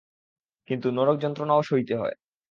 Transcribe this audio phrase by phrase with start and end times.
[0.69, 2.15] কিন্তু নরকযন্ত্রণাও সইতে হয়।